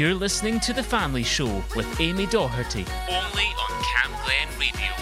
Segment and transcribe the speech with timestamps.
[0.00, 4.94] You're listening to The Family Show with Amy Doherty, only on Cam Glen Radio.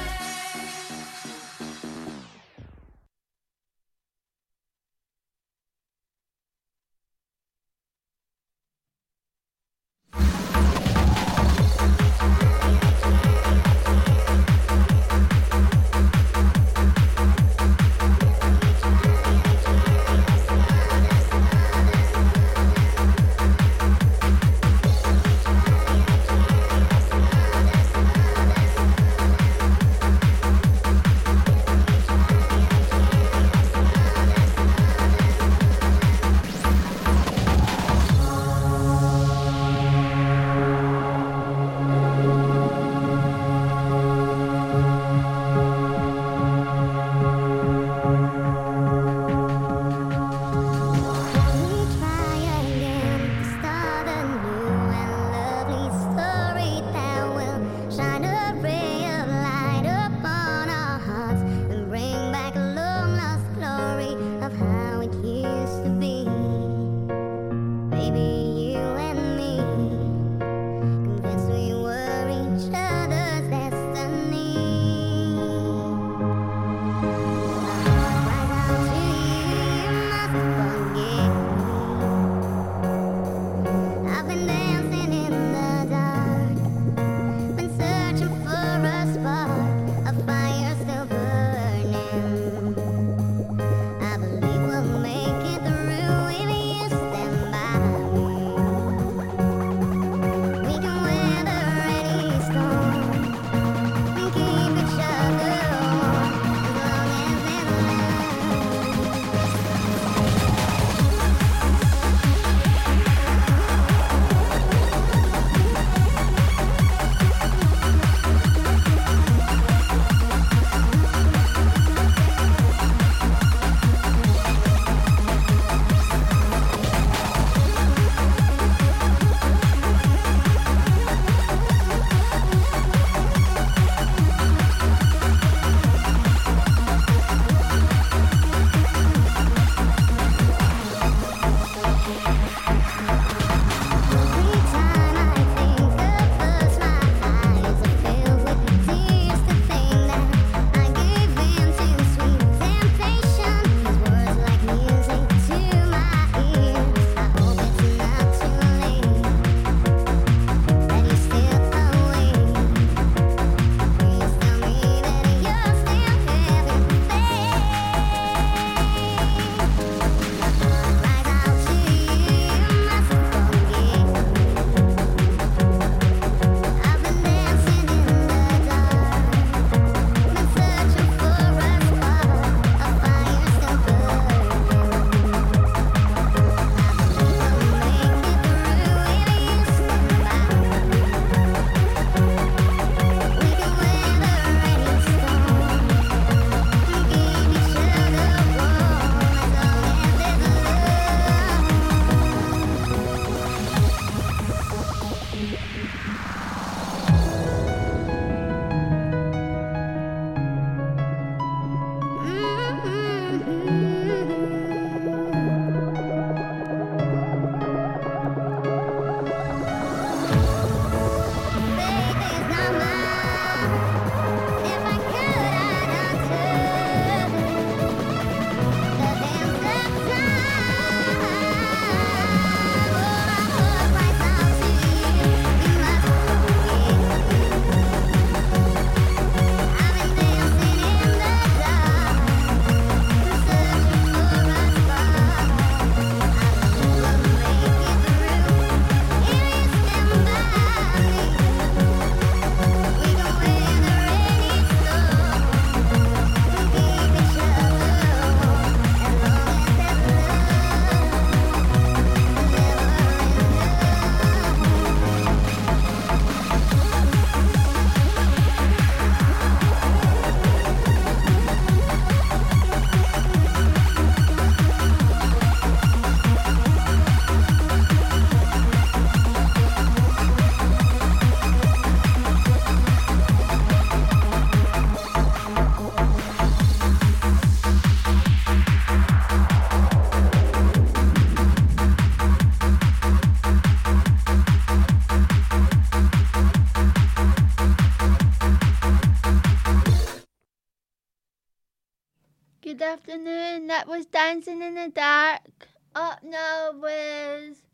[304.28, 305.68] Dancing in the Dark.
[305.94, 307.64] Up now with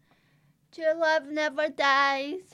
[0.71, 2.54] True Love Never Dies.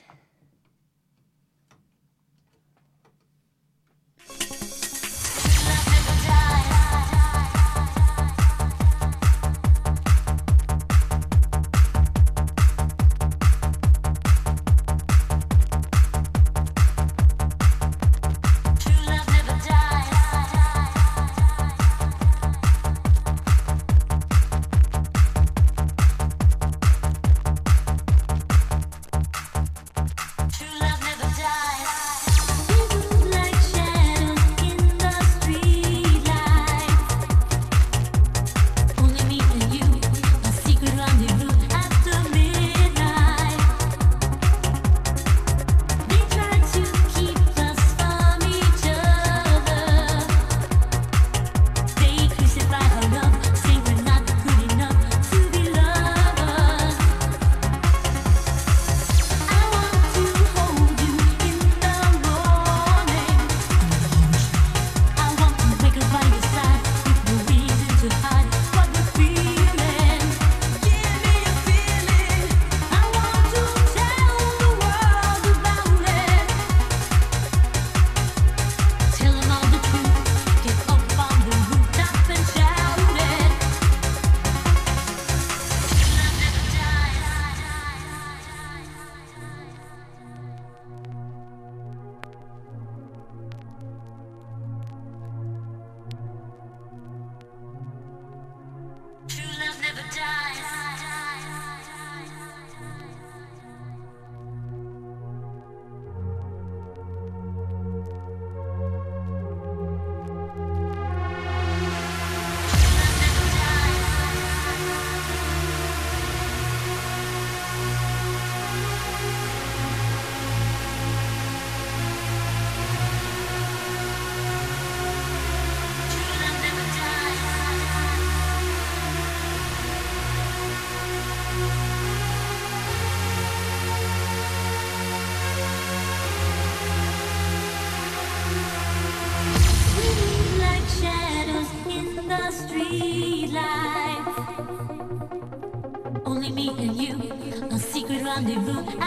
[148.40, 148.99] rendez-vous.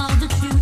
[0.00, 0.53] all the truth.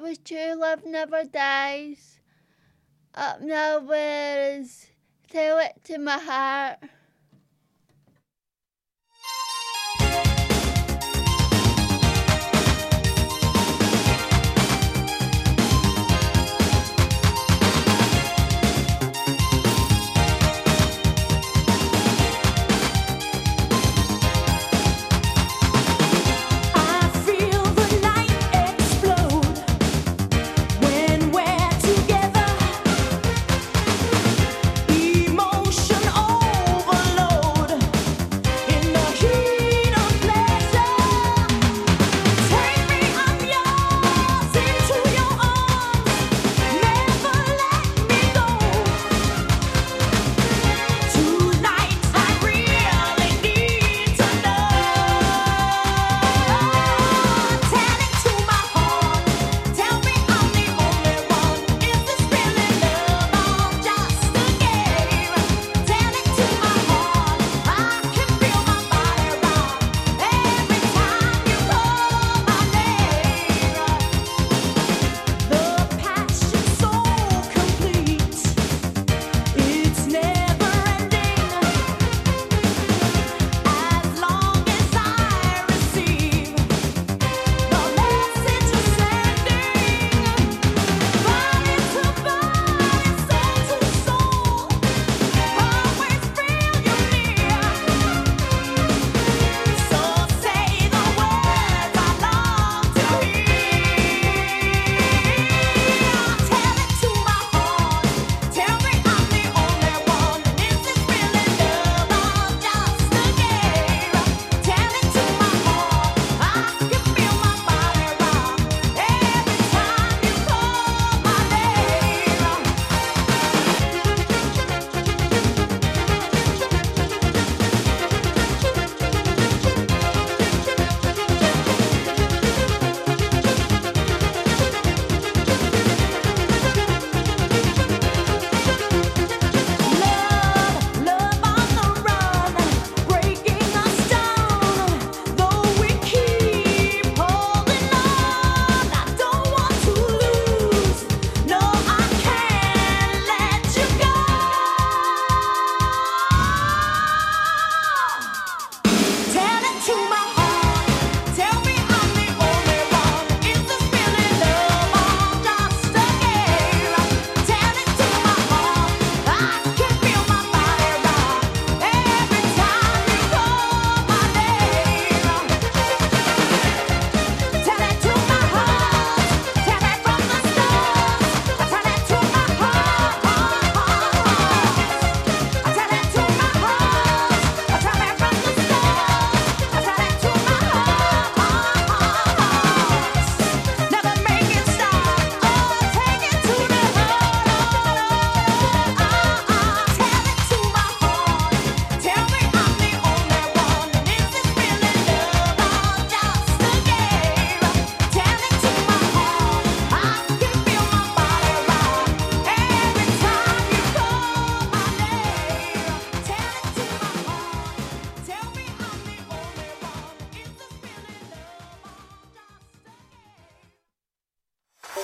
[0.00, 2.20] Was True Love Never Dies.
[3.14, 4.86] Up now was
[5.28, 6.78] Tell It to My Heart.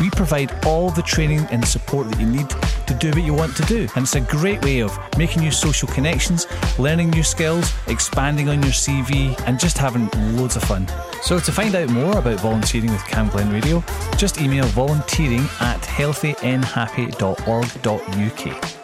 [0.00, 2.50] We provide all the training and support that you need
[2.86, 3.88] to do what you want to do.
[3.94, 6.46] And it's a great way of making new social connections,
[6.78, 10.86] learning new skills, expanding on your CV, and just having loads of fun.
[11.22, 13.84] So to find out more about volunteering with Camglen Radio,
[14.16, 18.78] just email volunteering at healthynhappy.org.uk.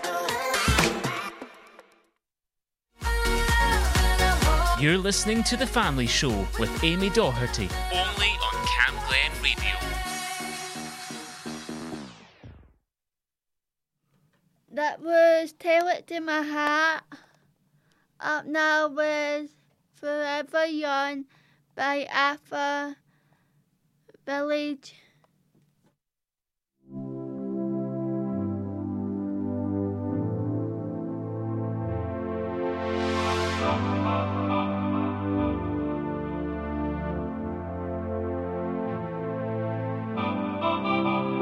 [4.81, 9.75] You're listening to The Family Show with Amy Doherty, only on Cam Glen Radio.
[14.71, 17.03] That was Tail to My Heart.
[18.21, 19.51] Up now with
[19.95, 21.25] Forever Young
[21.75, 22.97] by Alpha
[24.27, 24.95] Village.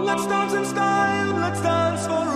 [0.04, 2.35] Let's dance in style, let's dance for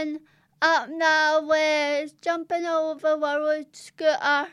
[0.00, 0.20] on
[0.62, 4.48] up now with jumping over a Warwood scooter.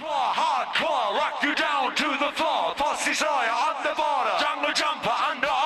[0.00, 2.74] More hardcore, rock you down to the floor.
[2.76, 5.61] Posse Sawyer on the border, jungle jumper under.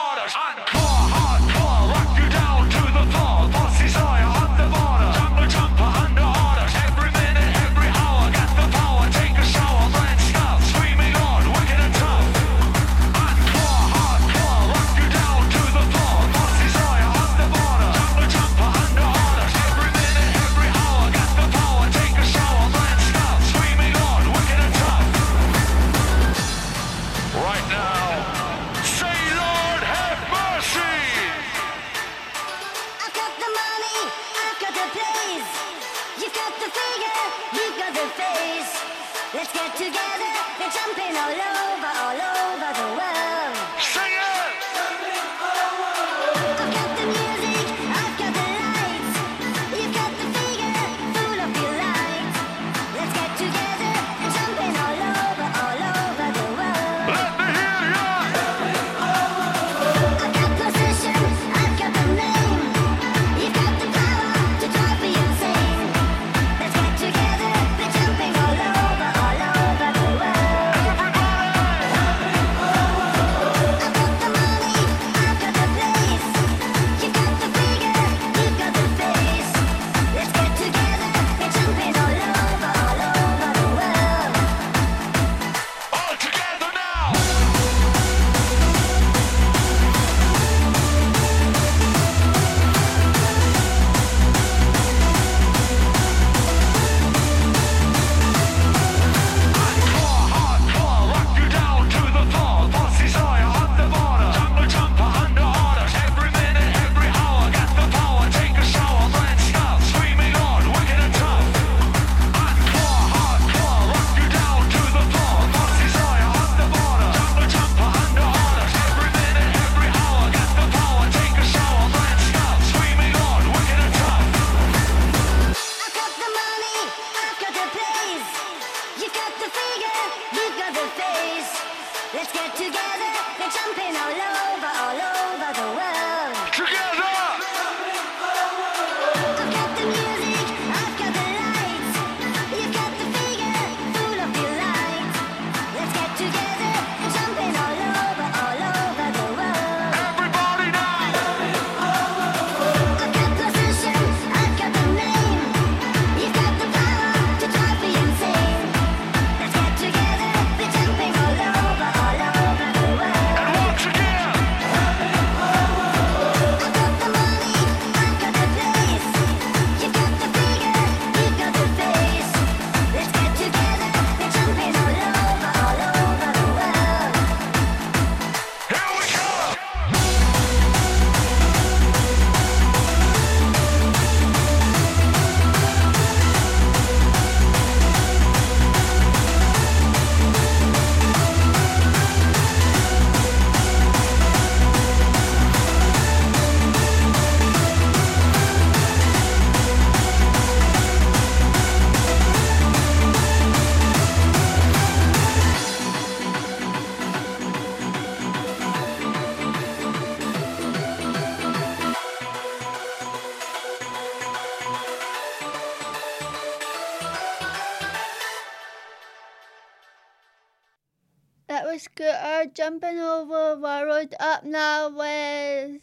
[222.66, 224.12] Jumping over the road.
[224.18, 225.81] Up now was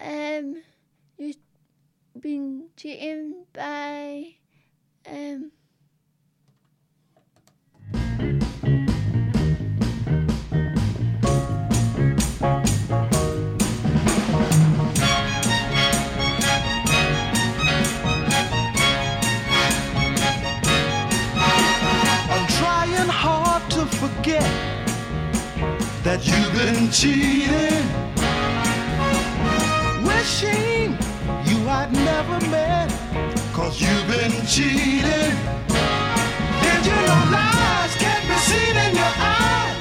[0.00, 0.62] um
[1.18, 1.36] you've
[2.20, 4.36] been cheating by
[5.10, 5.50] um
[26.16, 27.84] that you've been cheating.
[30.06, 30.92] Wishing
[31.48, 32.88] you I'd never met,
[33.52, 35.34] cause you've been cheating.
[36.62, 39.73] Did you know lies can't be seen in your eyes?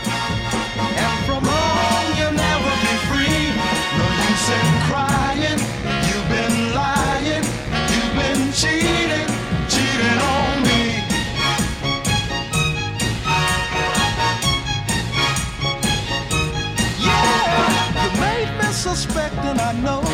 [19.56, 20.12] I know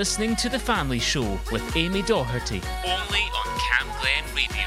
[0.00, 4.64] listening to The Family Show with Amy Doherty, only on Cam Glen Radio.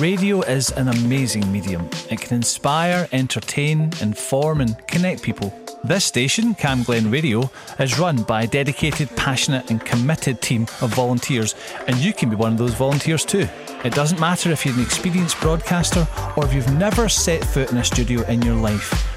[0.00, 1.88] Radio is an amazing medium.
[2.10, 5.56] It can inspire, entertain, inform, and connect people.
[5.84, 11.54] This station, Camglen Radio, is run by a dedicated, passionate, and committed team of volunteers,
[11.86, 13.46] and you can be one of those volunteers too.
[13.84, 17.78] It doesn't matter if you're an experienced broadcaster or if you've never set foot in
[17.78, 19.15] a studio in your life.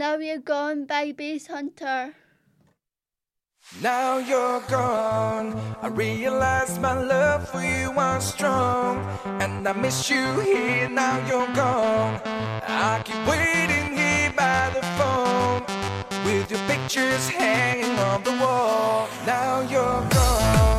[0.00, 2.14] now you're gone Basshunter.
[3.82, 5.48] Now you're gone.
[5.82, 9.04] I realize my love for you was strong.
[9.42, 10.88] And I miss you here.
[10.88, 12.18] Now you're gone.
[12.88, 15.60] I keep waiting here by the phone.
[16.24, 19.06] With your pictures hanging on the wall.
[19.26, 20.69] Now you're gone.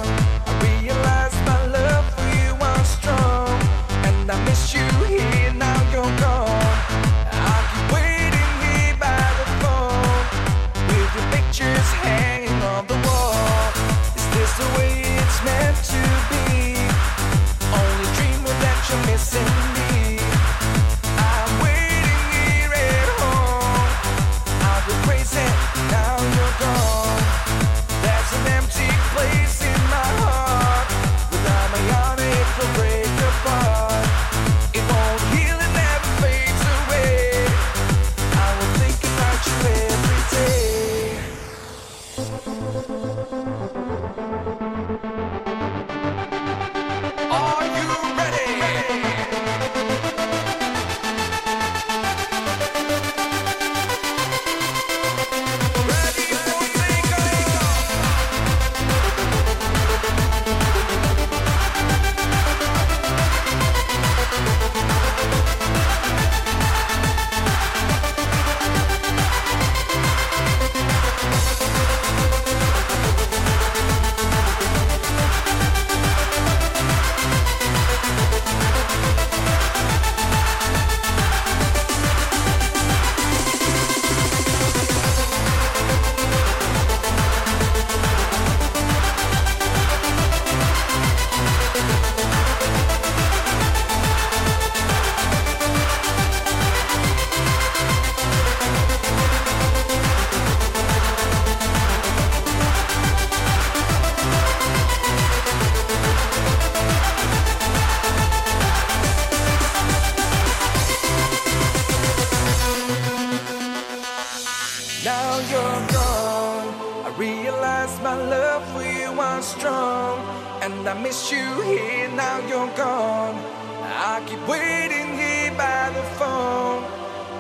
[122.50, 123.36] You're gone.
[123.84, 126.84] I keep waiting here by the phone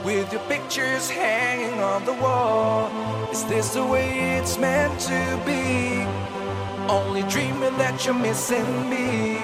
[0.03, 2.89] with your pictures hanging on the wall.
[3.31, 6.05] Is this the way it's meant to be?
[6.89, 9.37] Only dreaming that you're missing me.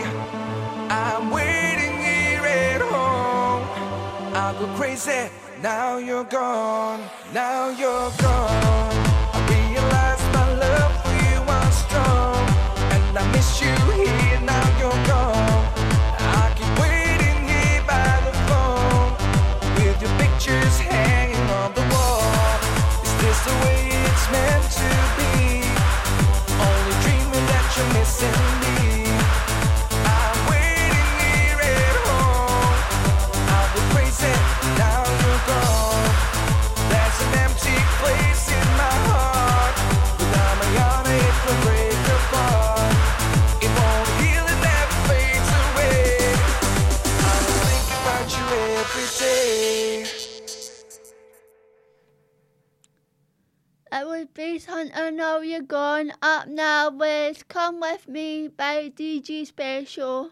[0.90, 3.64] I'm waiting here at home.
[4.36, 5.30] I'll go crazy.
[5.62, 7.02] Now you're gone.
[7.34, 9.07] Now you're gone.
[20.48, 22.22] Pictures hanging on the wall.
[23.04, 25.34] Is this the way it's meant to be?
[26.68, 28.67] Only dreaming that you're missing me.
[54.18, 56.12] That was Basshunter, Now You're Gone.
[56.24, 60.32] Up now with Come With Me by DG Special.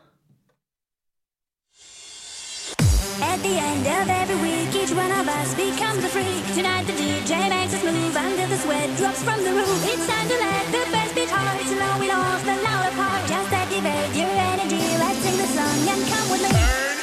[3.21, 6.45] At the end of every week, each one of us becomes a freak.
[6.55, 9.85] Tonight the DJ makes us move until the sweat drops from the roof.
[9.85, 13.29] It's time to let the bass beat hard, to know it all's the louder part.
[13.29, 16.94] Just activate your energy, let's sing the song and come with me.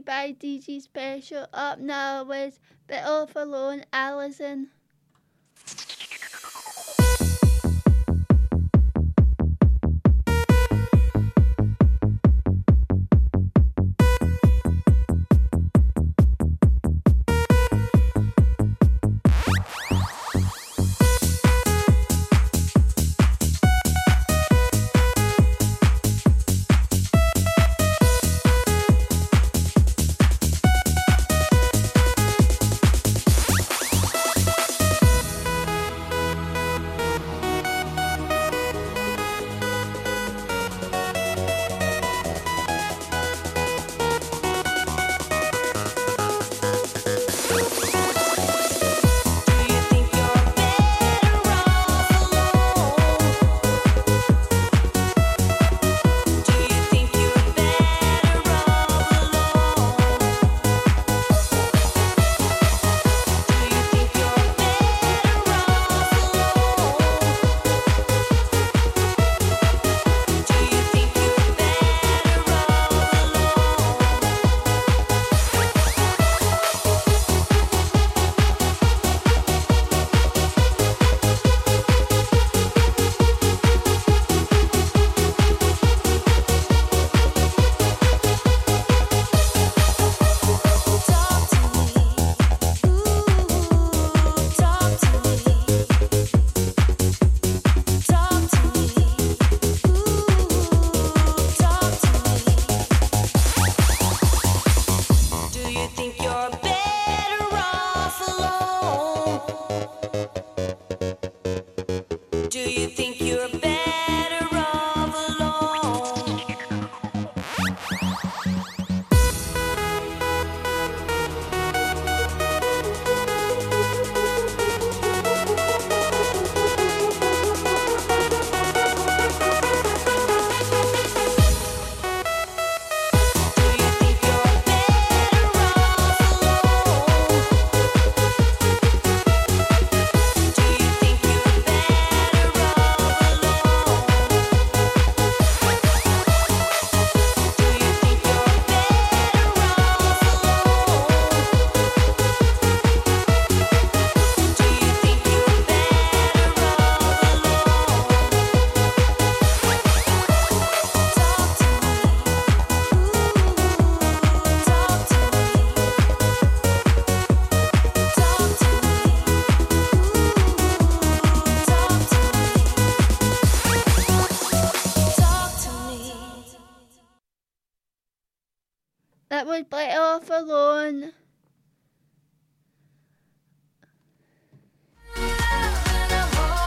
[0.00, 1.46] By DG Special.
[1.52, 4.70] Up now with Bit Off Alone, Alison.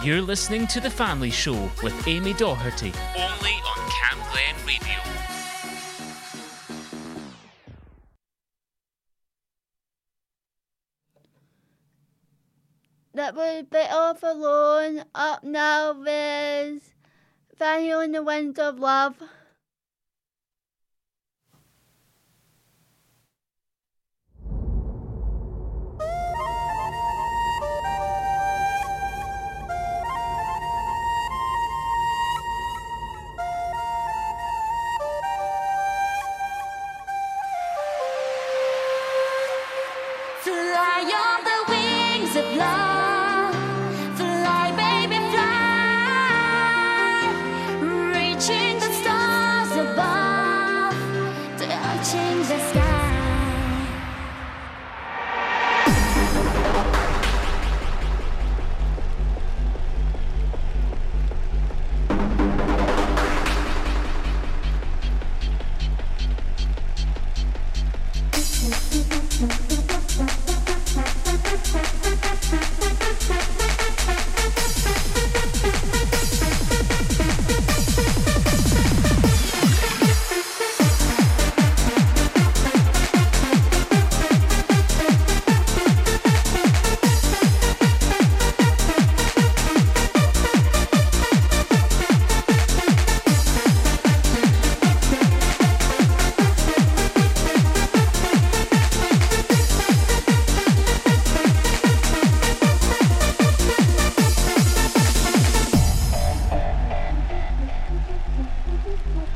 [0.03, 4.97] You're listening to The Family Show with Amy Doherty, only on Cam Glen Radio.
[13.13, 15.03] that was be off alone.
[15.13, 16.95] Up now with
[17.55, 19.21] Fanny on the Winds of Love.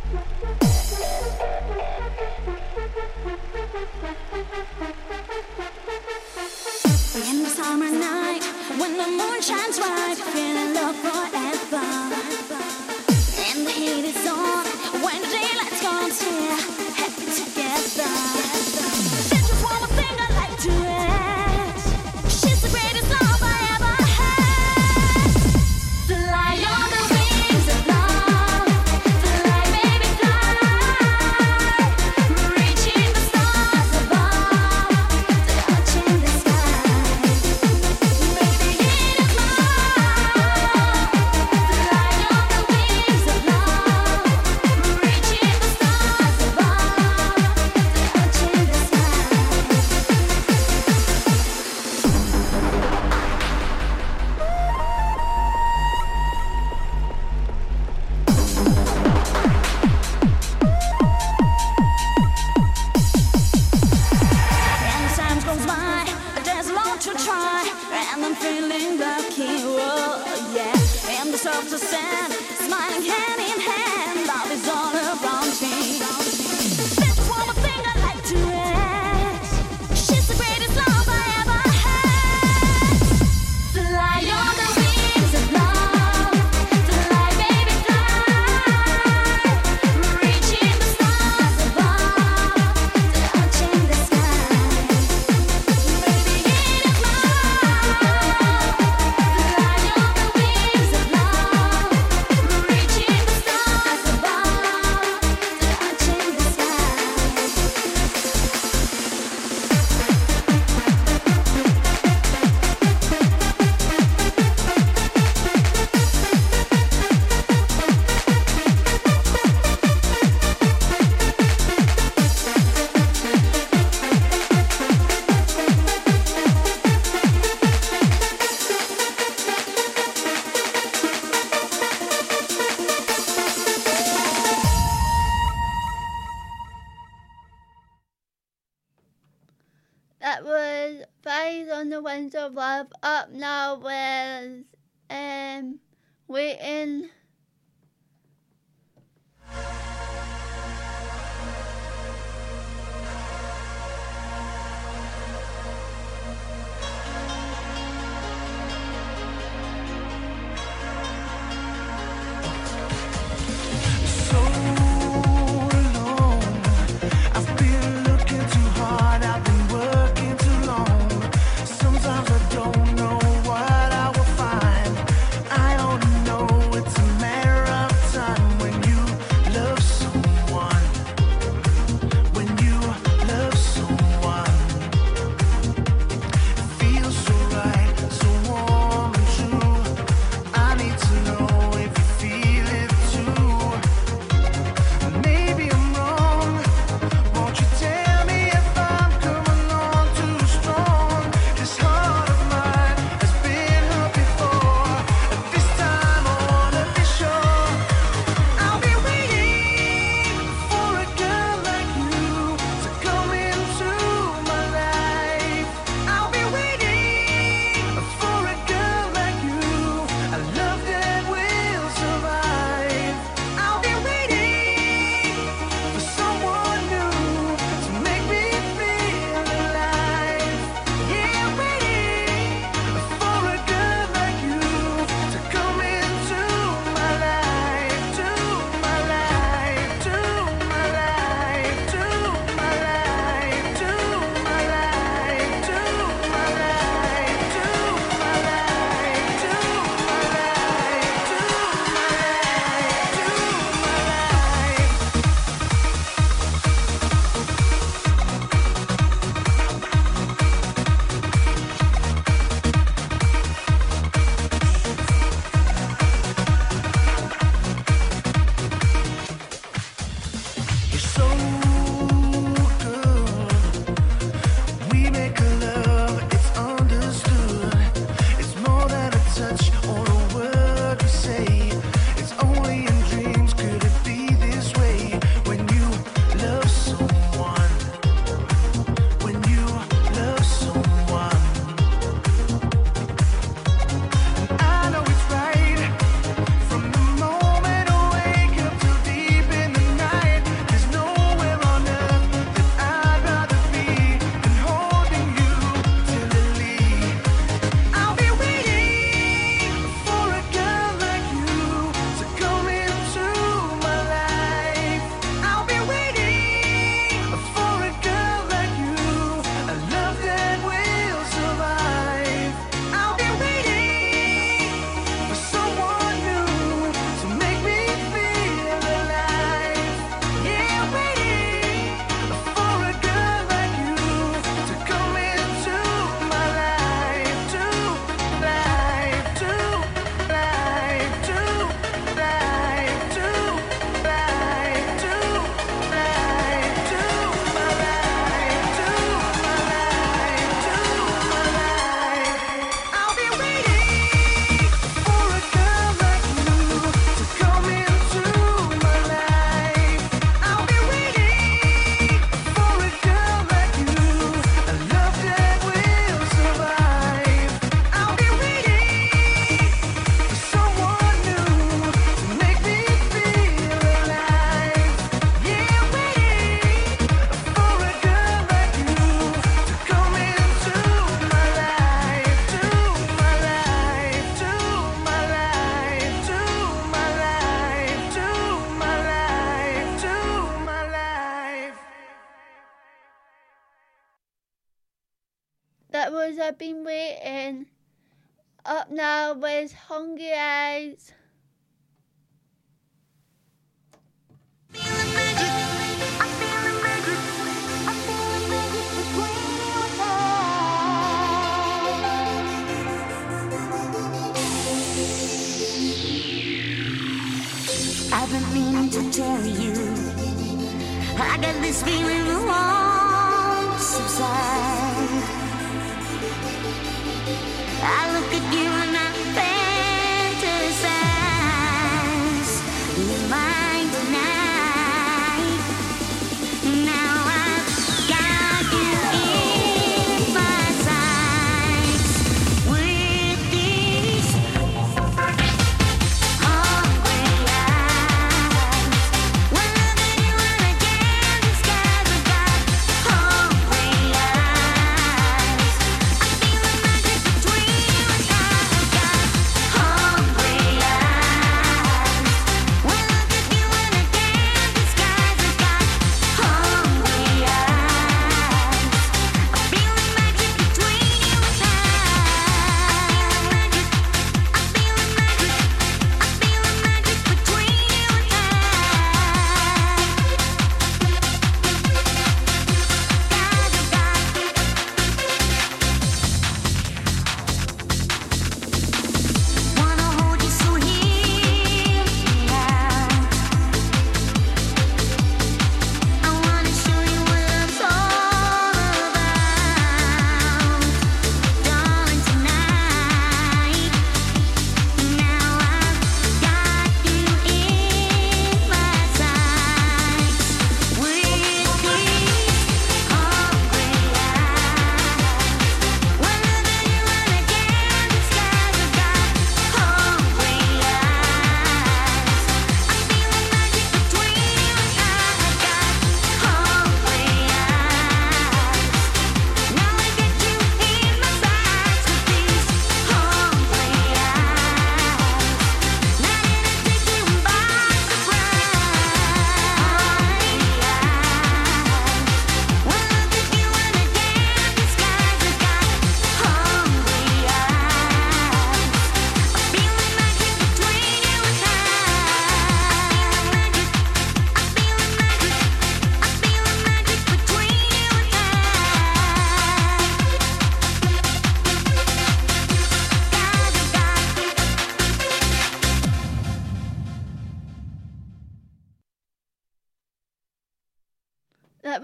[145.57, 145.81] time.
[146.29, 147.09] Waiting.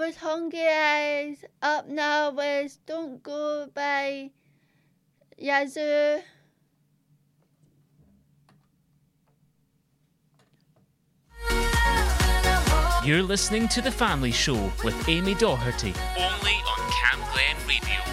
[0.03, 4.33] was hungry as up now was Don't Go by
[5.39, 6.19] Yazoo.
[13.05, 18.12] You're listening to The Family Show with Amy Doherty, only on Cam Glen Radio.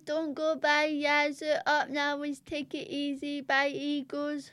[0.00, 1.54] Don't go by Yazoo.
[1.66, 4.50] Up now is Take It Easy by Eagles.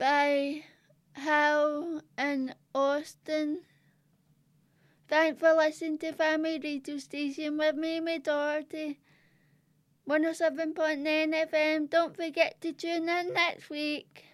[0.00, 0.64] by
[1.12, 3.60] Hal and Austin.
[5.08, 8.98] Thanks for listening to Family Radio Station with me, my Doherty.
[10.08, 11.90] 107.9 FM.
[11.90, 14.24] Don't forget to tune in next week.